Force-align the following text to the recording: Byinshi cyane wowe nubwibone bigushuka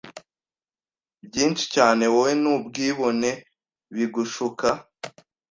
Byinshi 1.25 1.65
cyane 1.75 2.03
wowe 2.13 2.31
nubwibone 2.41 3.29
bigushuka 3.95 4.67